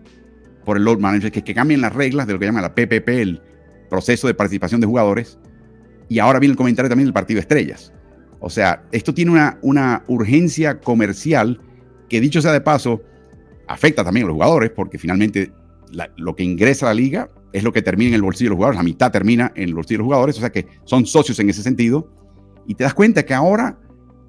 por 0.66 0.78
el 0.78 0.84
Lord 0.84 1.00
Manager, 1.00 1.32
que 1.32 1.44
que 1.44 1.54
cambien 1.54 1.82
las 1.82 1.94
reglas 1.94 2.28
de 2.28 2.34
lo 2.34 2.40
que 2.40 2.46
llama 2.46 2.62
la 2.62 2.76
PPP, 2.76 3.10
el 3.10 3.42
proceso 3.90 4.28
de 4.28 4.34
participación 4.34 4.82
de 4.82 4.88
jugadores. 4.88 5.38
Y 6.10 6.20
ahora 6.20 6.40
viene 6.40 6.52
el 6.52 6.58
comentario 6.58 6.90
también 6.90 7.08
del 7.08 7.14
partido 7.14 7.38
de 7.38 7.42
estrellas. 7.42 7.94
O 8.40 8.50
sea, 8.50 8.84
esto 8.92 9.14
tiene 9.14 9.32
una, 9.32 9.60
una 9.62 10.04
urgencia 10.08 10.80
comercial 10.80 11.60
que 12.10 12.20
dicho 12.20 12.42
sea 12.42 12.52
de 12.52 12.62
paso, 12.62 13.02
afecta 13.68 14.04
también 14.04 14.26
a 14.26 14.28
los 14.28 14.34
jugadores 14.34 14.72
porque 14.72 14.98
finalmente 14.98 15.52
lo 16.18 16.36
que 16.36 16.44
ingresa 16.44 16.88
a 16.88 16.90
la 16.90 16.94
liga 16.96 17.30
es 17.54 17.64
lo 17.64 17.72
que 17.72 17.82
termina 17.82 18.10
en 18.10 18.16
el 18.16 18.22
bolsillo 18.22 18.48
de 18.48 18.50
los 18.52 18.58
jugadores, 18.58 18.78
la 18.78 18.84
mitad 18.84 19.12
termina 19.12 19.52
en 19.56 19.70
el 19.70 19.76
bolsillo 19.76 19.98
de 19.98 20.00
los 20.00 20.06
jugadores, 20.06 20.38
o 20.38 20.40
sea 20.40 20.52
que 20.52 20.68
son 20.86 21.06
socios 21.06 21.40
en 21.40 21.50
ese 21.50 21.64
sentido. 21.64 22.12
Y 22.68 22.76
te 22.76 22.84
das 22.84 22.94
cuenta 22.94 23.24
que 23.24 23.34
ahora 23.34 23.80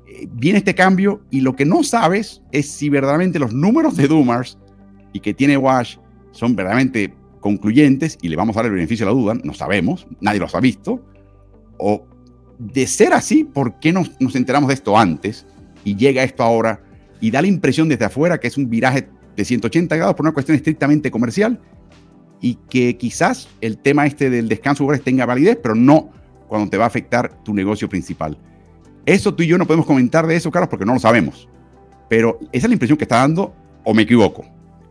eh, 0.07 0.29
viene 0.33 0.59
este 0.59 0.75
cambio 0.75 1.23
y 1.31 1.41
lo 1.41 1.55
que 1.55 1.65
no 1.65 1.83
sabes 1.83 2.43
es 2.51 2.71
si 2.71 2.89
verdaderamente 2.89 3.39
los 3.39 3.53
números 3.53 3.97
de 3.97 4.09
Dumars 4.09 4.59
y 5.13 5.21
que 5.21 5.35
tiene 5.35 5.57
Wash 5.57 5.97
son 6.33 6.57
verdaderamente 6.57 7.15
concluyentes 7.41 8.19
y 8.21 8.29
le 8.29 8.37
vamos 8.37 8.57
a 8.57 8.61
dar 8.61 8.67
el 8.67 8.73
beneficio 8.73 9.07
de 9.07 9.13
la 9.13 9.19
duda, 9.19 9.35
no 9.43 9.55
sabemos, 9.55 10.07
nadie 10.21 10.41
los 10.41 10.55
ha 10.55 10.61
visto, 10.61 11.05
o 11.79 12.05
de 12.59 12.87
ser 12.87 13.13
así, 13.13 13.45
¿por 13.45 13.79
qué 13.81 13.93
nos, 13.93 14.21
nos 14.21 14.37
enteramos 14.37 14.69
de 14.69 14.75
esto 14.75 14.99
antes 14.99 15.47
y 15.85 15.97
llega 15.97 16.23
esto 16.23 16.43
ahora 16.43 16.83
y 17.21 17.31
da 17.31 17.43
la 17.43 17.49
impresión 17.49 17.89
desde 17.89 18.05
afuera 18.05 18.39
que 18.39 18.49
es 18.49 18.57
un 18.57 18.69
viraje 18.69 19.09
de 19.37 19.45
180 19.45 19.97
grados 19.97 20.15
por 20.15 20.27
una 20.27 20.33
cuestión 20.33 20.57
estrictamente 20.57 21.11
comercial 21.11 21.61
y 22.41 22.57
que 22.69 22.97
quizás 22.97 23.49
el 23.61 23.79
tema 23.79 24.07
este 24.07 24.29
del 24.29 24.49
descanso 24.49 24.87
tenga 25.05 25.25
validez, 25.25 25.59
pero 25.63 25.75
no 25.75 26.11
cuando 26.49 26.69
te 26.69 26.77
va 26.77 26.85
a 26.85 26.89
afectar 26.89 27.43
tu 27.45 27.55
negocio 27.55 27.89
principal. 27.89 28.37
Eso 29.07 29.35
tú 29.35 29.43
y 29.43 29.47
yo 29.47 29.57
no 29.59 29.67
podemos 29.67 29.87
comentar 29.87 30.27
de 30.27 30.37
eso, 30.37 30.51
Carlos, 30.51 30.69
porque 30.69 30.85
no 30.85 30.93
lo 30.93 30.99
sabemos. 30.99 31.49
Pero 32.11 32.39
esa 32.53 32.67
es 32.67 32.71
la 32.71 32.75
impresión 32.75 32.99
que 32.99 33.05
está 33.05 33.17
dando, 33.17 33.55
o 33.85 33.95
me 33.95 34.03
equivoco. 34.03 34.45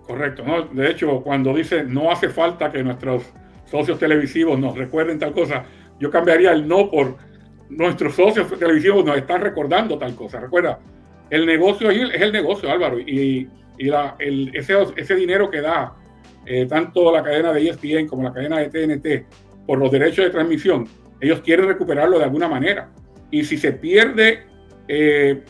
Correcto, 0.06 0.44
¿no? 0.46 0.64
De 0.64 0.90
hecho, 0.90 1.22
cuando 1.22 1.54
dice 1.54 1.84
no 1.84 2.12
hace 2.12 2.30
falta 2.30 2.72
que 2.72 2.84
nuestros 2.84 3.24
socios 3.66 3.98
televisivos 4.00 4.60
nos 4.60 4.78
recuerden 4.78 5.20
tal 5.20 5.32
cosa, 5.32 5.64
yo 6.00 6.10
cambiaría 6.10 6.52
el 6.52 6.68
no 6.68 6.90
por 6.90 7.18
nuestros 7.70 8.16
socios 8.16 8.48
televisivos 8.60 9.06
nos 9.06 9.18
están 9.18 9.42
recordando 9.42 9.98
tal 9.98 10.16
cosa. 10.16 10.40
Recuerda, 10.40 10.80
el 11.30 11.46
negocio 11.46 11.90
es 11.90 12.22
el, 12.22 12.32
negocio, 12.32 12.70
Álvaro, 12.70 13.00
y, 13.00 13.50
ese, 13.78 15.16
dinero 15.16 15.50
que 15.50 15.62
da 15.62 15.96
eh, 16.46 16.66
tanto 16.68 17.12
la 17.12 17.24
cadena 17.24 17.54
de 17.54 17.70
ESPN 17.70 18.08
como 18.08 18.24
la 18.24 18.34
cadena 18.34 18.60
de 18.60 18.70
TNT 18.70 19.66
por 19.66 19.80
los 19.80 19.92
derechos 19.92 20.26
de 20.26 20.32
transmisión, 20.32 20.88
ellos 21.20 21.42
quieren 21.42 21.68
recuperarlo 21.68 22.18
de 22.18 22.26
alguna 22.26 22.48
manera. 22.48 22.90
y 23.32 23.46
si 23.46 23.58
se 23.58 23.72
pierde 23.72 24.44
eh, 24.88 25.42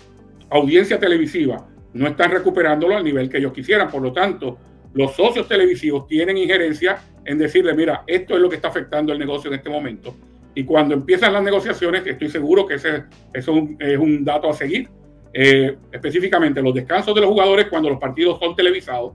audiencia 0.51 0.99
televisiva, 0.99 1.67
no 1.93 2.07
están 2.07 2.31
recuperándolo 2.31 2.95
al 2.95 3.03
nivel 3.03 3.29
que 3.29 3.37
ellos 3.37 3.53
quisieran. 3.53 3.89
Por 3.89 4.01
lo 4.01 4.11
tanto, 4.13 4.57
los 4.93 5.13
socios 5.13 5.47
televisivos 5.47 6.07
tienen 6.07 6.37
injerencia 6.37 7.01
en 7.25 7.37
decirle, 7.37 7.73
mira, 7.73 8.03
esto 8.07 8.35
es 8.35 8.41
lo 8.41 8.49
que 8.49 8.55
está 8.55 8.69
afectando 8.69 9.13
el 9.13 9.19
negocio 9.19 9.49
en 9.49 9.57
este 9.57 9.69
momento. 9.69 10.15
Y 10.53 10.63
cuando 10.63 10.93
empiezan 10.93 11.33
las 11.33 11.43
negociaciones, 11.43 12.05
estoy 12.05 12.29
seguro 12.29 12.65
que 12.65 12.75
ese, 12.75 13.03
eso 13.33 13.67
es 13.79 13.97
un 13.97 14.25
dato 14.25 14.49
a 14.49 14.53
seguir, 14.53 14.89
eh, 15.33 15.77
específicamente 15.91 16.61
los 16.61 16.73
descansos 16.73 17.15
de 17.15 17.21
los 17.21 17.29
jugadores 17.29 17.67
cuando 17.69 17.89
los 17.89 17.99
partidos 17.99 18.37
son 18.39 18.55
televisados, 18.55 19.13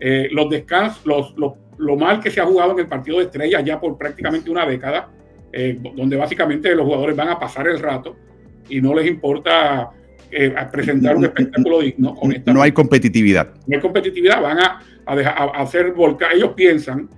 eh, 0.00 0.28
los 0.32 0.50
descansos, 0.50 1.34
lo 1.36 1.96
mal 1.96 2.20
que 2.20 2.30
se 2.30 2.40
ha 2.40 2.46
jugado 2.46 2.72
en 2.72 2.80
el 2.80 2.88
partido 2.88 3.18
de 3.18 3.24
estrellas 3.24 3.62
ya 3.64 3.78
por 3.78 3.96
prácticamente 3.96 4.50
una 4.50 4.66
década, 4.66 5.08
eh, 5.52 5.78
donde 5.94 6.16
básicamente 6.16 6.74
los 6.74 6.84
jugadores 6.84 7.16
van 7.16 7.28
a 7.28 7.38
pasar 7.38 7.68
el 7.68 7.78
rato 7.78 8.16
y 8.68 8.80
no 8.80 8.94
les 8.94 9.06
importa 9.06 9.90
presentar 10.72 11.16
un 11.16 11.24
espectáculo 11.24 11.80
digno. 11.80 12.14
No 12.46 12.62
hay 12.62 12.72
competitividad. 12.72 13.48
No 13.66 13.76
hay 13.76 13.80
competitividad, 13.80 14.40
van 14.40 14.58
a, 14.58 14.80
a, 15.06 15.44
hacer 15.62 15.92
volcar. 15.92 16.34
Ellos 16.34 16.52
piensan 16.54 17.08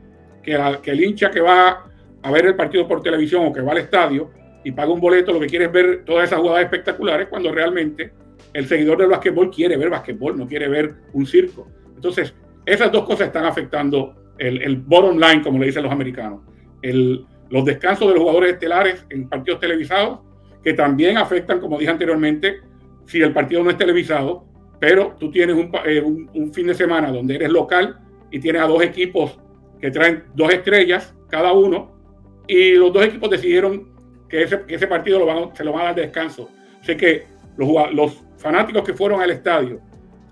que, 0.43 0.59
que 0.83 0.91
el 0.91 1.05
hincha 1.05 1.31
que 1.31 1.41
va 1.41 1.85
a 2.23 2.31
ver 2.31 2.47
el 2.47 2.57
partido 2.57 2.87
por 2.87 3.03
televisión 3.03 3.47
o 3.47 3.53
que 3.53 3.61
va 3.61 3.73
al 3.73 3.79
estadio 3.79 4.31
y 4.65 4.73
paga 4.73 4.93
un 4.93 5.01
boleto, 5.01 5.33
lo 5.33 5.41
que 5.41 5.47
quiere 5.47 5.67
es 5.67 5.73
ver 5.73 6.05
todas 6.05 6.25
esas 6.25 6.41
jugadas 6.41 6.65
espectaculares 6.65 7.29
cuando 7.29 7.53
realmente 7.53 8.13
el 8.53 8.67
seguidor 8.67 8.99
del 8.99 9.09
básquetbol 9.09 9.51
quiere 9.51 9.77
ver 9.77 9.91
básquetbol, 9.91 10.37
no 10.37 10.47
quiere 10.47 10.69
ver 10.69 10.95
un 11.13 11.27
circo. 11.27 11.69
Entonces, 11.95 12.35
esas 12.67 12.91
dos 12.93 13.05
cosas 13.05 13.29
están 13.29 13.45
afectando 13.45 14.15
el, 14.39 14.63
el 14.63 14.77
bottom 14.77 15.19
line, 15.19 15.43
como 15.43 15.59
le 15.59 15.67
dicen 15.67 15.83
los 15.83 15.93
americanos. 15.93 16.41
El, 16.83 17.25
los 17.51 17.65
descansos 17.65 18.09
de 18.09 18.15
los 18.15 18.23
jugadores 18.23 18.53
estelares 18.55 19.07
en 19.11 19.29
partidos 19.29 19.61
televisados, 19.61 20.21
que 20.63 20.75
también 20.75 21.19
afectan, 21.19 21.61
como 21.61 21.79
dije 21.79 21.91
anteriormente, 21.91 22.61
si 23.09 23.21
el 23.21 23.33
partido 23.33 23.65
no 23.65 23.71
es 23.71 23.77
televisado, 23.77 24.45
pero 24.79 25.17
tú 25.19 25.33
tienes 25.33 25.57
un, 25.57 25.73
eh, 25.85 26.01
un 26.01 26.55
fin 26.55 26.69
de 26.69 26.75
semana 26.75 27.11
donde 27.11 27.35
eres 27.35 27.51
local 27.51 27.99
y 28.31 28.39
tienes 28.39 28.63
a 28.63 28.67
dos 28.67 28.83
equipos 28.83 29.41
que 29.81 29.91
traen 29.91 30.25
dos 30.35 30.53
estrellas 30.53 31.15
cada 31.29 31.53
uno, 31.53 31.99
y 32.47 32.73
los 32.73 32.93
dos 32.93 33.05
equipos 33.05 33.31
decidieron 33.31 33.91
que 34.29 34.43
ese, 34.43 34.63
ese 34.69 34.87
partido 34.87 35.19
se 35.55 35.65
lo 35.65 35.73
van 35.73 35.83
a 35.83 35.85
dar 35.87 35.95
de 35.95 36.03
descanso. 36.03 36.49
Así 36.81 36.97
que 36.97 37.27
los, 37.57 37.69
los 37.93 38.25
fanáticos 38.39 38.83
que 38.83 38.95
fueron 38.95 39.21
al 39.21 39.31
estadio 39.31 39.81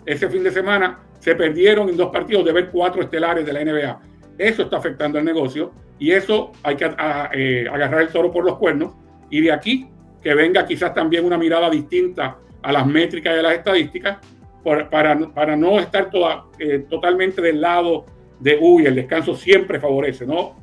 ese 0.07 0.29
fin 0.29 0.43
de 0.43 0.51
semana 0.51 1.01
se 1.19 1.35
perdieron 1.35 1.89
en 1.89 1.97
dos 1.97 2.11
partidos 2.11 2.45
de 2.45 2.53
ver 2.53 2.71
cuatro 2.71 3.03
estelares 3.03 3.45
de 3.45 3.53
la 3.53 3.65
NBA. 3.65 4.01
Eso 4.39 4.63
está 4.63 4.77
afectando 4.77 5.19
al 5.19 5.25
negocio 5.25 5.73
y 5.99 6.13
eso 6.13 6.53
hay 6.63 6.77
que 6.77 6.85
eh, 7.33 7.67
agarrar 7.71 8.03
el 8.03 8.09
toro 8.09 8.31
por 8.31 8.45
los 8.45 8.57
cuernos 8.57 8.95
y 9.31 9.41
de 9.41 9.53
aquí 9.53 9.89
que 10.23 10.35
venga 10.35 10.65
quizás 10.65 10.95
también 10.95 11.25
una 11.25 11.37
mirada 11.37 11.69
distinta 11.69 12.39
a 12.67 12.73
las 12.73 12.85
métricas 12.85 13.37
y 13.37 13.39
a 13.39 13.43
las 13.43 13.55
estadísticas 13.55 14.19
para, 14.91 15.21
para 15.33 15.57
no 15.57 15.79
estar 15.79 16.11
toda, 16.11 16.47
eh, 16.59 16.85
totalmente 16.91 17.41
del 17.41 17.61
lado 17.61 18.07
de, 18.41 18.59
uy, 18.61 18.87
el 18.87 18.97
descanso 18.97 19.37
siempre 19.37 19.79
favorece, 19.79 20.27
¿no? 20.27 20.57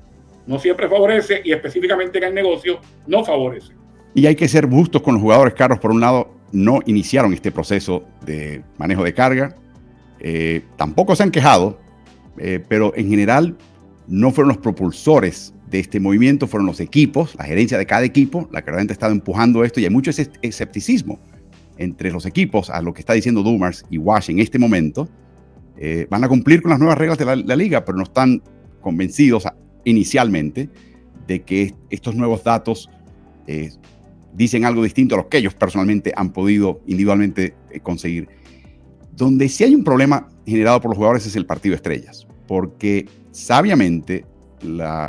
no 0.45 0.59
siempre 0.59 0.89
favorece 0.89 1.41
y 1.45 1.53
específicamente 1.53 2.17
en 2.17 2.25
el 2.25 2.33
negocio 2.33 2.81
no 3.07 3.23
favorece. 3.23 3.71
Y 4.13 4.25
hay 4.25 4.35
que 4.35 4.49
ser 4.49 4.69
justos 4.69 5.01
con 5.01 5.13
los 5.13 5.23
jugadores 5.23 5.53
caros. 5.53 5.79
Por 5.79 5.91
un 5.91 6.01
lado, 6.01 6.29
no 6.51 6.79
iniciaron 6.85 7.33
este 7.33 7.53
proceso 7.53 8.03
de 8.25 8.61
manejo 8.77 9.05
de 9.05 9.13
carga. 9.13 9.55
Eh, 10.19 10.61
tampoco 10.75 11.15
se 11.15 11.23
han 11.23 11.31
quejado, 11.31 11.79
eh, 12.37 12.61
pero 12.67 12.91
en 12.97 13.09
general 13.09 13.55
no 14.09 14.31
fueron 14.31 14.49
los 14.49 14.57
propulsores 14.57 15.53
de 15.67 15.79
este 15.79 16.01
movimiento, 16.01 16.47
fueron 16.47 16.67
los 16.67 16.81
equipos, 16.81 17.33
la 17.35 17.45
gerencia 17.45 17.77
de 17.77 17.85
cada 17.85 18.03
equipo, 18.03 18.49
la 18.51 18.61
que 18.61 18.71
realmente 18.71 18.91
ha 18.91 18.95
estado 18.95 19.13
empujando 19.13 19.63
esto 19.63 19.79
y 19.79 19.85
hay 19.85 19.89
mucho 19.89 20.11
escepticismo 20.11 21.19
entre 21.77 22.11
los 22.11 22.25
equipos 22.25 22.69
a 22.69 22.81
lo 22.81 22.93
que 22.93 23.01
está 23.01 23.13
diciendo 23.13 23.43
Dumars 23.43 23.85
y 23.89 23.97
Wash 23.97 24.29
en 24.29 24.39
este 24.39 24.59
momento. 24.59 25.07
Eh, 25.77 26.07
van 26.09 26.23
a 26.23 26.29
cumplir 26.29 26.61
con 26.61 26.71
las 26.71 26.79
nuevas 26.79 26.97
reglas 26.97 27.17
de 27.17 27.25
la, 27.25 27.55
liga, 27.55 27.83
pero 27.83 27.97
no 27.97 28.03
están 28.03 28.41
convencidos 28.81 29.45
inicialmente 29.83 30.69
de 31.27 31.41
que 31.41 31.73
estos 31.89 32.15
nuevos 32.15 32.43
datos 32.43 32.89
eh, 33.47 33.71
dicen 34.33 34.65
algo 34.65 34.83
distinto 34.83 35.15
a 35.15 35.19
lo 35.19 35.29
que 35.29 35.37
ellos 35.37 35.55
personalmente 35.55 36.13
han 36.15 36.31
podido 36.31 36.81
individualmente 36.85 37.55
eh, 37.71 37.79
conseguir. 37.79 38.27
Donde 39.15 39.49
sí 39.49 39.63
hay 39.63 39.75
un 39.75 39.83
problema 39.83 40.29
generado 40.45 40.79
por 40.81 40.91
los 40.91 40.97
jugadores 40.97 41.25
es 41.25 41.35
el 41.35 41.45
partido 41.45 41.75
estrellas, 41.75 42.27
porque 42.47 43.07
sabiamente 43.31 44.25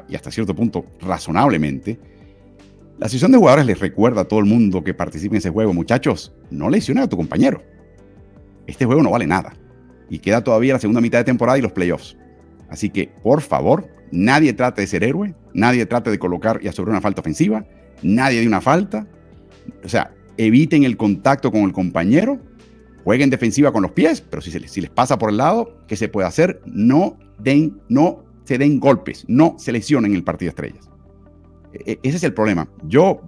y 0.09 0.15
hasta 0.17 0.31
cierto 0.31 0.55
punto 0.55 0.85
razonablemente, 1.01 1.99
la 2.99 3.07
asociación 3.07 3.33
de 3.33 3.39
jugadores 3.39 3.67
les 3.67 3.81
recuerda 3.81 4.23
a 4.23 4.25
todo 4.25 4.41
el 4.41 4.47
mundo 4.47 4.85
que 4.85 4.95
participe 4.95 5.35
en 5.35 5.39
ese 5.39 5.51
juego, 5.51 5.73
muchachos, 5.73 6.33
no 6.51 6.71
lesionen 6.71 7.05
a 7.05 7.09
tu 7.09 7.17
compañero. 7.17 7.63
Este 8.67 8.85
juego 8.85 9.03
no 9.03 9.11
vale 9.11 9.27
nada. 9.27 9.55
Y 10.09 10.19
queda 10.19 10.45
todavía 10.45 10.75
la 10.75 10.81
segunda 10.81 11.01
mitad 11.01 11.19
de 11.19 11.25
temporada 11.25 11.59
y 11.59 11.63
los 11.63 11.73
playoffs. 11.73 12.17
Así 12.69 12.91
que, 12.91 13.11
por 13.23 13.41
favor, 13.41 13.89
Nadie 14.15 14.53
trata 14.53 14.81
de 14.81 14.87
ser 14.87 15.03
héroe, 15.03 15.35
nadie 15.55 15.87
trata 15.87 16.09
de 16.09 16.21
colocar 16.21 16.61
y 16.63 16.69
asegurar 16.69 16.93
una 16.93 17.01
falta 17.01 17.21
ofensiva, 17.21 17.67
nadie 18.01 18.41
de 18.41 18.47
una 18.47 18.61
falta. 18.61 19.09
O 19.85 19.89
sea, 19.89 20.15
eviten 20.37 20.85
el 20.85 20.97
contacto 20.97 21.51
con 21.51 21.63
el 21.63 21.73
compañero, 21.73 22.39
jueguen 23.03 23.29
defensiva 23.29 23.73
con 23.73 23.83
los 23.83 23.91
pies, 23.91 24.21
pero 24.21 24.41
si, 24.41 24.57
les, 24.57 24.71
si 24.71 24.81
les 24.81 24.91
pasa 24.91 25.19
por 25.19 25.31
el 25.31 25.39
lado, 25.39 25.81
¿qué 25.89 25.97
se 25.97 26.09
puede 26.09 26.29
hacer? 26.29 26.61
No, 26.65 27.19
den, 27.41 27.81
no 27.89 28.25
se 28.45 28.57
den 28.57 28.79
golpes, 28.79 29.25
no 29.27 29.57
se 29.59 29.73
lesionen 29.73 30.15
el 30.15 30.23
partido 30.23 30.51
de 30.51 30.51
estrellas. 30.51 30.94
E, 31.75 31.99
ese 32.03 32.17
es 32.17 32.25
el 32.25 32.35
problema. 32.35 32.69
Yo, 32.87 33.21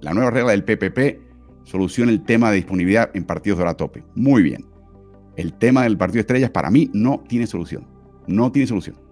la 0.00 0.12
nueva 0.12 0.30
regla 0.30 0.50
del 0.50 0.64
PPP 0.64 1.20
soluciona 1.64 2.10
el 2.12 2.24
tema 2.24 2.50
de 2.50 2.56
disponibilidad 2.56 3.10
en 3.14 3.24
partidos 3.24 3.58
de 3.58 3.64
hora 3.64 3.74
tope. 3.74 4.04
Muy 4.14 4.42
bien. 4.42 4.66
El 5.36 5.54
tema 5.54 5.82
del 5.84 5.96
partido 5.96 6.18
de 6.18 6.20
estrellas 6.20 6.50
para 6.50 6.70
mí 6.70 6.90
no 6.92 7.24
tiene 7.26 7.46
solución. 7.46 7.86
No 8.26 8.52
tiene 8.52 8.66
solución 8.66 9.04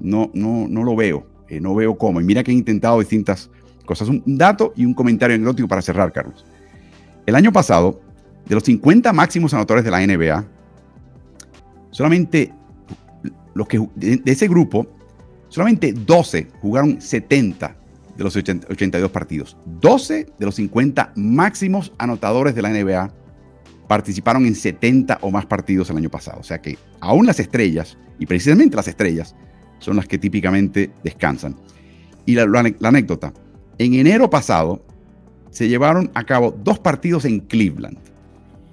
no, 0.00 0.30
no, 0.34 0.66
no 0.68 0.84
lo 0.84 0.96
veo. 0.96 1.26
Eh, 1.48 1.60
no 1.60 1.74
veo 1.74 1.96
cómo. 1.96 2.20
Y 2.20 2.24
mira 2.24 2.42
que 2.42 2.50
he 2.50 2.54
intentado 2.54 2.98
distintas 2.98 3.50
cosas. 3.84 4.08
Un 4.08 4.22
dato 4.26 4.72
y 4.76 4.84
un 4.84 4.94
comentario 4.94 5.34
anecdótico 5.34 5.68
para 5.68 5.82
cerrar, 5.82 6.12
Carlos. 6.12 6.44
El 7.26 7.34
año 7.34 7.52
pasado, 7.52 8.00
de 8.46 8.54
los 8.54 8.64
50 8.64 9.12
máximos 9.12 9.54
anotadores 9.54 9.84
de 9.84 9.90
la 9.90 10.06
NBA, 10.06 10.44
solamente 11.90 12.52
los 13.54 13.66
que 13.66 13.86
de, 13.96 14.22
ese 14.24 14.48
grupo, 14.48 14.86
solamente 15.48 15.92
12 15.92 16.48
jugaron 16.60 17.00
70 17.00 17.76
de 18.18 18.24
los 18.24 18.36
82 18.36 19.10
partidos. 19.12 19.56
12 19.80 20.26
de 20.38 20.44
los 20.44 20.56
50 20.56 21.12
máximos 21.14 21.92
anotadores 21.98 22.54
de 22.54 22.62
la 22.62 22.70
NBA 22.70 23.14
participaron 23.86 24.44
en 24.44 24.56
70 24.56 25.18
o 25.22 25.30
más 25.30 25.46
partidos 25.46 25.88
el 25.88 25.96
año 25.96 26.10
pasado. 26.10 26.40
O 26.40 26.42
sea 26.42 26.60
que 26.60 26.76
aún 27.00 27.26
las 27.26 27.38
estrellas, 27.38 27.96
y 28.18 28.26
precisamente 28.26 28.76
las 28.76 28.88
estrellas, 28.88 29.36
son 29.78 29.96
las 29.96 30.08
que 30.08 30.18
típicamente 30.18 30.90
descansan. 31.04 31.54
Y 32.26 32.34
la, 32.34 32.42
anécdota, 32.82 33.32
en 33.78 33.94
enero 33.94 34.28
pasado 34.28 34.84
se 35.50 35.68
llevaron 35.68 36.10
a 36.14 36.24
cabo 36.24 36.54
dos 36.62 36.80
partidos 36.80 37.24
en 37.24 37.38
Cleveland, 37.38 37.98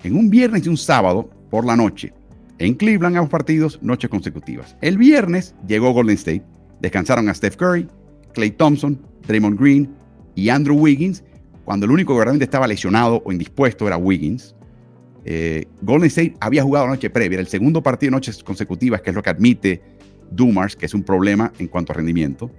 en 0.04 0.16
un 0.18 0.32
viernes 0.32 0.66
y 0.66 0.70
un 0.70 0.78
sábado 0.78 1.30
por 1.52 1.66
la 1.66 1.76
noche. 1.76 2.14
En 2.58 2.74
Cleveland 2.74 3.16
ambos 3.16 3.30
partidos, 3.30 3.80
noches 3.84 4.10
consecutivas. 4.10 4.76
El 4.82 4.98
viernes 4.98 5.54
llegó 5.68 5.94
Golden 5.94 6.16
State, 6.16 6.44
descansaron 6.82 7.30
a 7.30 7.34
Steph 7.34 7.58
Curry, 7.58 7.88
Clay 8.36 8.52
Thompson, 8.52 9.02
Draymond 9.28 9.60
Green 9.60 9.96
y 10.36 10.50
Andrew 10.50 10.78
Wiggins, 10.78 11.24
cuando 11.64 11.88
el 11.88 11.92
único 11.92 12.14
que 12.14 12.24
realmente 12.24 12.46
estaba 12.46 12.68
lesionado 12.68 13.24
o 13.26 13.32
indispuesto 13.32 13.88
era 13.88 13.98
Wiggins. 13.98 14.56
Eh, 15.24 15.66
Golden 15.82 16.08
State 16.08 16.36
había 16.40 16.62
jugado 16.62 16.86
la 16.86 16.92
noche 16.92 17.10
previa, 17.10 17.40
el 17.40 17.48
segundo 17.48 17.82
partido 17.82 18.12
de 18.12 18.18
noches 18.18 18.44
consecutivas, 18.44 19.02
que 19.02 19.10
es 19.10 19.16
lo 19.16 19.24
que 19.24 19.32
admite 19.32 19.82
Dumars, 20.30 20.76
que 20.76 20.86
es 20.86 20.94
un 20.94 21.02
problema 21.02 21.52
en 21.58 21.68
cuanto 21.68 21.92
a 21.92 21.96
rendimiento. 21.96 22.52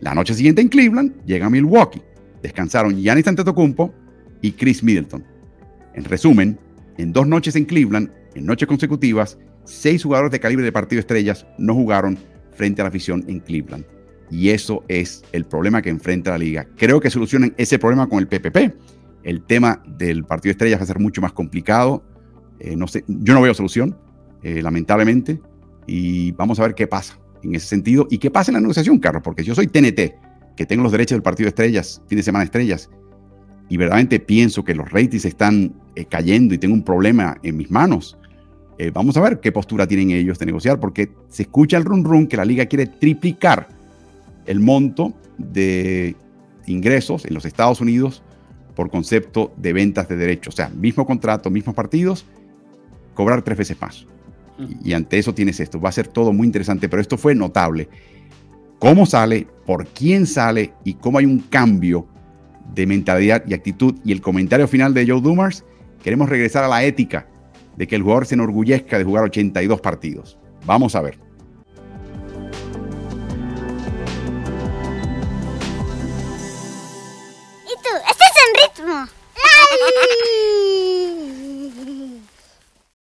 La 0.00 0.14
noche 0.14 0.34
siguiente 0.34 0.60
en 0.60 0.68
Cleveland 0.68 1.24
llega 1.24 1.48
Milwaukee. 1.48 2.02
Descansaron 2.42 2.96
Giannis 2.96 3.28
Antetokounmpo 3.28 3.94
y 4.40 4.50
Chris 4.50 4.82
Middleton. 4.82 5.24
En 5.94 6.04
resumen, 6.04 6.58
en 6.98 7.12
dos 7.12 7.28
noches 7.28 7.54
en 7.54 7.66
Cleveland, 7.66 8.10
en 8.34 8.46
noches 8.46 8.66
consecutivas, 8.66 9.38
seis 9.64 10.02
jugadores 10.02 10.32
de 10.32 10.40
calibre 10.40 10.64
de 10.64 10.72
partido 10.72 10.98
estrellas 10.98 11.46
no 11.58 11.74
jugaron 11.74 12.18
frente 12.50 12.82
a 12.82 12.84
la 12.84 12.88
afición 12.88 13.24
en 13.28 13.38
Cleveland. 13.38 13.84
Y 14.32 14.48
eso 14.48 14.82
es 14.88 15.22
el 15.32 15.44
problema 15.44 15.82
que 15.82 15.90
enfrenta 15.90 16.30
la 16.30 16.38
liga. 16.38 16.66
Creo 16.76 17.00
que 17.00 17.10
solucionan 17.10 17.52
ese 17.58 17.78
problema 17.78 18.08
con 18.08 18.18
el 18.18 18.28
PPP. 18.28 18.74
El 19.24 19.42
tema 19.42 19.82
del 19.86 20.24
partido 20.24 20.48
de 20.48 20.52
estrellas 20.52 20.80
va 20.80 20.84
a 20.84 20.86
ser 20.86 20.98
mucho 20.98 21.20
más 21.20 21.32
complicado. 21.32 22.02
Eh, 22.58 22.74
no 22.74 22.86
sé, 22.86 23.04
yo 23.06 23.34
no 23.34 23.42
veo 23.42 23.52
solución, 23.52 23.94
eh, 24.42 24.62
lamentablemente 24.62 25.38
y 25.86 26.32
vamos 26.32 26.58
a 26.58 26.62
ver 26.62 26.74
qué 26.74 26.86
pasa 26.86 27.18
en 27.42 27.54
ese 27.54 27.66
sentido 27.66 28.06
y 28.08 28.16
qué 28.16 28.30
pasa 28.30 28.50
en 28.50 28.54
la 28.54 28.60
negociación, 28.62 28.98
Carlos, 29.00 29.22
porque 29.22 29.44
yo 29.44 29.54
soy 29.54 29.66
TNT, 29.66 30.14
que 30.56 30.64
tengo 30.66 30.82
los 30.82 30.92
derechos 30.92 31.16
del 31.16 31.22
partido 31.22 31.48
estrellas, 31.48 32.00
fin 32.06 32.16
de 32.16 32.22
semana 32.22 32.44
estrellas, 32.44 32.88
y 33.68 33.76
verdaderamente 33.76 34.18
pienso 34.18 34.64
que 34.64 34.74
los 34.74 34.90
ratings 34.90 35.26
están 35.26 35.74
eh, 35.94 36.06
cayendo 36.06 36.54
y 36.54 36.58
tengo 36.58 36.74
un 36.74 36.84
problema 36.84 37.36
en 37.42 37.56
mis 37.58 37.70
manos. 37.70 38.16
Vamos 38.94 39.16
a 39.16 39.20
ver 39.20 39.38
qué 39.38 39.52
postura 39.52 39.86
tienen 39.86 40.10
ellos 40.10 40.40
de 40.40 40.46
negociar, 40.46 40.80
porque 40.80 41.12
se 41.28 41.44
escucha 41.44 41.76
el 41.76 41.84
run 41.84 42.04
run 42.04 42.26
que 42.26 42.36
la 42.36 42.44
liga 42.44 42.66
quiere 42.66 42.86
triplicar 42.86 43.68
el 44.46 44.60
monto 44.60 45.14
de 45.38 46.16
ingresos 46.66 47.24
en 47.24 47.34
los 47.34 47.44
Estados 47.44 47.80
Unidos 47.80 48.22
por 48.74 48.90
concepto 48.90 49.52
de 49.56 49.72
ventas 49.72 50.08
de 50.08 50.16
derechos. 50.16 50.54
O 50.54 50.56
sea, 50.56 50.68
mismo 50.70 51.06
contrato, 51.06 51.50
mismos 51.50 51.74
partidos, 51.74 52.24
cobrar 53.14 53.42
tres 53.42 53.58
veces 53.58 53.80
más. 53.80 54.06
Y 54.84 54.92
ante 54.92 55.18
eso 55.18 55.34
tienes 55.34 55.60
esto. 55.60 55.80
Va 55.80 55.88
a 55.88 55.92
ser 55.92 56.08
todo 56.08 56.32
muy 56.32 56.46
interesante, 56.46 56.88
pero 56.88 57.02
esto 57.02 57.18
fue 57.18 57.34
notable. 57.34 57.88
¿Cómo 58.78 59.06
sale? 59.06 59.46
¿Por 59.66 59.86
quién 59.88 60.26
sale? 60.26 60.72
Y 60.84 60.94
cómo 60.94 61.18
hay 61.18 61.24
un 61.24 61.40
cambio 61.40 62.06
de 62.74 62.86
mentalidad 62.86 63.42
y 63.46 63.54
actitud. 63.54 63.94
Y 64.04 64.12
el 64.12 64.20
comentario 64.20 64.68
final 64.68 64.94
de 64.94 65.06
Joe 65.06 65.20
Dumars, 65.20 65.64
queremos 66.02 66.28
regresar 66.28 66.64
a 66.64 66.68
la 66.68 66.84
ética 66.84 67.26
de 67.76 67.86
que 67.86 67.96
el 67.96 68.02
jugador 68.02 68.26
se 68.26 68.34
enorgullezca 68.34 68.98
de 68.98 69.04
jugar 69.04 69.24
82 69.24 69.80
partidos. 69.80 70.38
Vamos 70.66 70.94
a 70.94 71.00
ver. 71.00 71.18